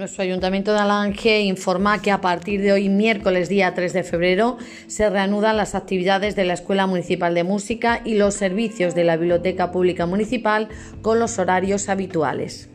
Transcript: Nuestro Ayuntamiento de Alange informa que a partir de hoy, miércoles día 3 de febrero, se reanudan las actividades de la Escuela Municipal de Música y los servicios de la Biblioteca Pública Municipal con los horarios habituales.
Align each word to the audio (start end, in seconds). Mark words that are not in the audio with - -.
Nuestro 0.00 0.22
Ayuntamiento 0.22 0.72
de 0.72 0.78
Alange 0.78 1.42
informa 1.42 2.00
que 2.00 2.10
a 2.10 2.22
partir 2.22 2.62
de 2.62 2.72
hoy, 2.72 2.88
miércoles 2.88 3.50
día 3.50 3.74
3 3.74 3.92
de 3.92 4.02
febrero, 4.02 4.56
se 4.86 5.10
reanudan 5.10 5.58
las 5.58 5.74
actividades 5.74 6.34
de 6.36 6.46
la 6.46 6.54
Escuela 6.54 6.86
Municipal 6.86 7.34
de 7.34 7.44
Música 7.44 8.00
y 8.02 8.14
los 8.14 8.32
servicios 8.32 8.94
de 8.94 9.04
la 9.04 9.18
Biblioteca 9.18 9.70
Pública 9.70 10.06
Municipal 10.06 10.68
con 11.02 11.18
los 11.18 11.38
horarios 11.38 11.90
habituales. 11.90 12.70